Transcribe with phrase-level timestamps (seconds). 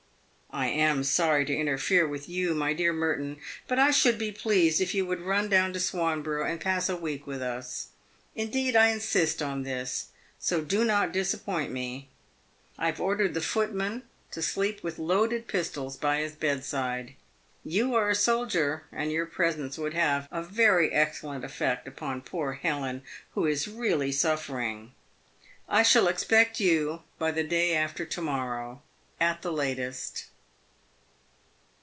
[0.53, 4.81] I am sorry to interfere with you, my dear Merton, but I should be pleased
[4.81, 7.87] if you would run down to Swanborough and pass a week with us.
[8.35, 10.07] Indeed, I insist on this,
[10.39, 12.09] so do not disappoint me.
[12.77, 17.15] I have ordered the footman to sleep with loaded pistols by his bedside.
[17.63, 22.53] You are a soldier, and your presence would have a very excellent effect upon poor
[22.55, 23.03] Helen,
[23.35, 24.91] who is really suffering.
[25.69, 28.81] I shall expect you by the day after to morrow,
[29.17, 30.25] at the latest."